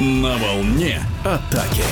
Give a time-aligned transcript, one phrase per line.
[0.00, 1.82] На волне атаки.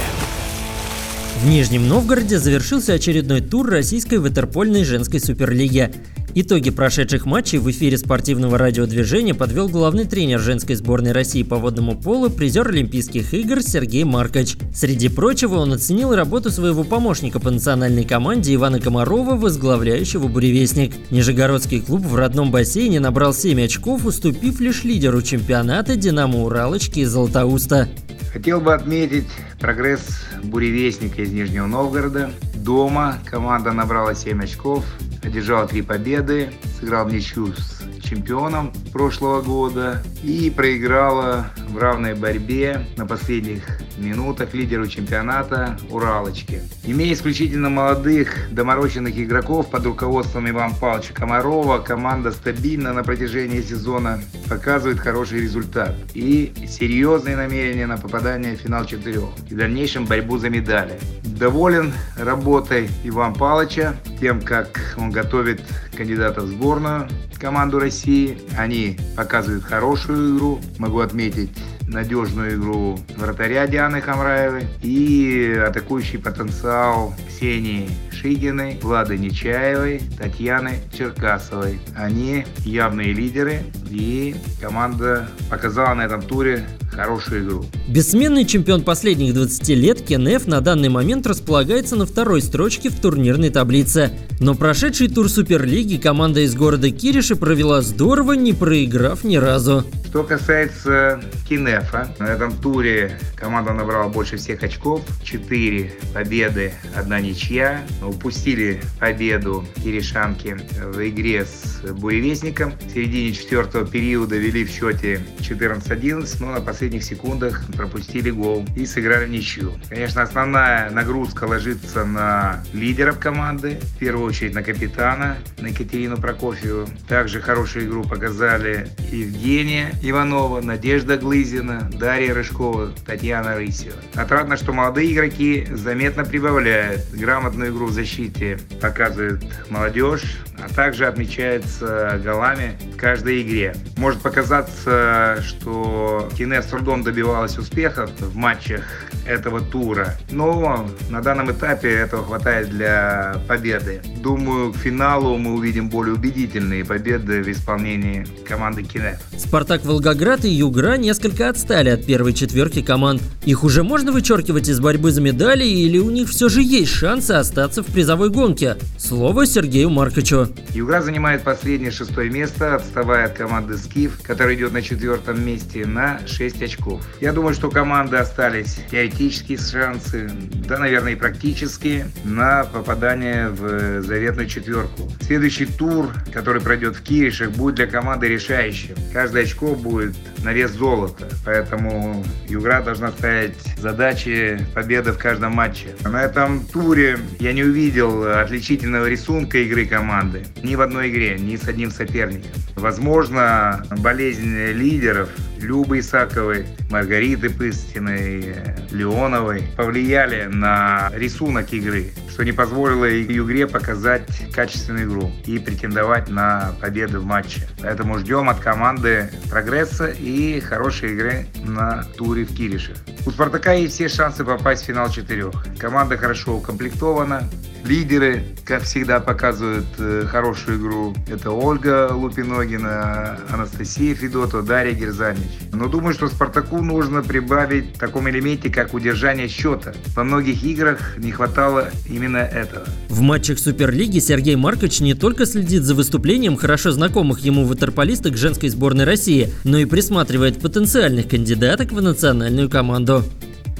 [1.42, 5.92] В Нижнем Новгороде завершился очередной тур российской ватерпольной женской суперлиги.
[6.40, 11.96] Итоги прошедших матчей в эфире спортивного радиодвижения подвел главный тренер женской сборной России по водному
[11.96, 14.56] полу, призер Олимпийских игр Сергей Маркович.
[14.72, 20.94] Среди прочего он оценил работу своего помощника по национальной команде Ивана Комарова, возглавляющего «Буревестник».
[21.10, 27.10] Нижегородский клуб в родном бассейне набрал 7 очков, уступив лишь лидеру чемпионата «Динамо Уралочки» из
[27.10, 27.88] Златоуста.
[28.32, 29.26] Хотел бы отметить
[29.58, 30.02] прогресс
[30.44, 32.30] буревестника из Нижнего Новгорода.
[32.68, 34.84] Дома команда набрала 7 очков,
[35.22, 42.86] одержала три победы, сыграл в ничью с чемпионом прошлого года и проиграла в равной борьбе
[42.98, 43.62] на последних
[43.96, 46.60] минутах лидеру чемпионата Уралочки.
[46.84, 54.20] Имея исключительно молодых, доморощенных игроков под руководством Ивана Павловича Комарова, команда стабильно на протяжении сезона
[54.46, 60.36] показывает хороший результат и серьезные намерения на попадание в финал четырех и в дальнейшем борьбу
[60.36, 61.00] за медали.
[61.38, 65.62] Доволен работой Ивана Павловича, тем, как он готовит
[65.96, 67.08] кандидатов в сборную
[67.38, 68.38] команду России.
[68.56, 70.60] Они показывают хорошую игру.
[70.78, 71.50] Могу отметить
[71.86, 81.78] надежную игру вратаря Дианы Хамраевой и атакующий потенциал Ксении Шигиной, Влады Нечаевой, Татьяны Черкасовой.
[81.96, 86.66] Они явные лидеры и команда показала на этом туре
[86.98, 87.64] хорошую игру.
[87.86, 93.50] Бессменный чемпион последних 20 лет Кенеф на данный момент располагается на второй строчке в турнирной
[93.50, 94.10] таблице.
[94.40, 99.84] Но прошедший тур Суперлиги команда из города Кириши провела здорово, не проиграв ни разу.
[100.08, 105.02] Что касается Кинефа, на этом туре команда набрала больше всех очков.
[105.22, 107.82] 4 победы, одна ничья.
[108.02, 112.72] Упустили победу киришанки в игре с Буревестником.
[112.86, 118.86] В середине четвертого периода вели в счете 14-11, но на последних секундах пропустили гол и
[118.86, 119.74] сыграли ничью.
[119.90, 126.88] Конечно, основная нагрузка ложится на лидеров команды, в первую очередь на капитана, на Екатерину Прокофьеву.
[127.08, 133.96] Также хорошую игру показали Евгения Иванова, Надежда Глызина, Дарья Рыжкова, Татьяна Рысева.
[134.14, 137.02] Отрадно, что молодые игроки заметно прибавляют.
[137.12, 143.74] Грамотную игру в защите показывает молодежь, а также отмечается голами в каждой игре.
[143.96, 148.82] Может показаться, что Кине с трудом добивалась успехов в матчах
[149.26, 154.00] этого тура, но на данном этапе этого хватает для победы.
[154.22, 159.18] Думаю, к финалу мы увидим более убедительные победы в исполнении команды Кине.
[159.36, 163.22] Спартак Волгоград и Югра несколько отстали от первой четверки команд.
[163.46, 167.30] Их уже можно вычеркивать из борьбы за медали или у них все же есть шансы
[167.30, 168.76] остаться в призовой гонке?
[168.98, 170.48] Слово Сергею Марковичу.
[170.74, 176.20] Югра занимает последнее шестое место, отставая от команды Скиф, которая идет на четвертом месте на
[176.26, 177.00] 6 очков.
[177.22, 180.30] Я думаю, что команды остались теоретические шансы,
[180.68, 185.10] да, наверное, и практические, на попадание в заветную четверку.
[185.22, 188.94] Следующий тур, который пройдет в Киришах, будет для команды решающим.
[189.14, 195.88] Каждое очко будет на вес золота, поэтому Югра должна ставить задачи победы в каждом матче.
[196.04, 200.44] На этом туре я не увидел отличительного рисунка игры команды.
[200.62, 202.50] Ни в одной игре, ни с одним соперником.
[202.76, 205.28] Возможно, болезнь лидеров
[205.60, 208.54] Любы Исаковой, Маргариты Пыстиной,
[208.92, 214.22] Леоновой повлияли на рисунок игры, что не позволило игре показать
[214.54, 217.68] качественную игру и претендовать на победу в матче.
[217.82, 220.27] Поэтому ждем от команды прогресса и
[220.60, 222.96] хорошей игры на туре в Киришах.
[223.26, 225.52] У «Спартака» есть все шансы попасть в финал четырех.
[225.78, 227.48] Команда хорошо укомплектована,
[227.84, 231.14] Лидеры, как всегда, показывают э, хорошую игру.
[231.28, 235.46] Это Ольга Лупиногина, Анастасия Федотова, Дарья Герзанич.
[235.72, 239.94] Но думаю, что Спартаку нужно прибавить в таком элементе, как удержание счета.
[240.14, 242.84] Во многих играх не хватало именно этого.
[243.08, 248.68] В матчах Суперлиги Сергей Маркович не только следит за выступлением хорошо знакомых ему ватерполисток женской
[248.68, 250.17] сборной России, но и присматривает
[250.60, 253.24] потенциальных кандидаток в национальную команду.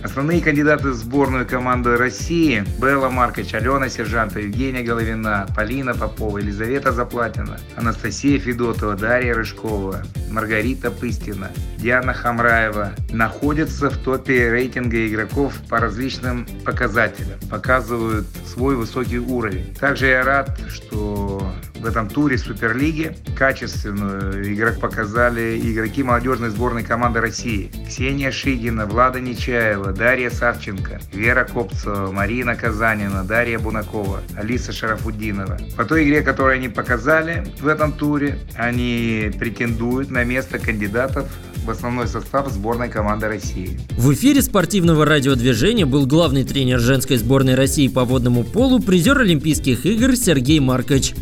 [0.02, 6.92] Основные кандидаты в сборную команды России– Белла Маркович, Алена Сержанта, Евгения Головина, Полина Попова, Елизавета
[6.92, 15.80] Заплатина, Анастасия Федотова, Дарья Рыжкова, Маргарита Пыстина, Диана Хамраева находятся в топе рейтинга игроков по
[15.80, 19.74] различным показателям, показывают свой высокий уровень.
[19.80, 21.42] Также я рад, что
[21.80, 27.70] в этом туре Суперлиги качественную игрок показали игроки молодежной сборной команды России.
[27.86, 35.58] Ксения Шигина, Влада Нечаева, Дарья Савченко, Вера Копцева, Марина Казанина, Дарья Бунакова, Алиса Шарафуддинова.
[35.76, 41.28] По той игре, которую они показали в этом туре, они претендуют на место кандидатов
[41.64, 43.78] в основной состав сборной команды России.
[43.90, 49.84] В эфире спортивного радиодвижения был главный тренер женской сборной России по водному полу, призер Олимпийских
[49.84, 51.14] игр Сергей Маркович.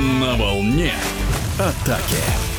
[0.00, 0.94] На волне
[1.58, 2.49] атаки.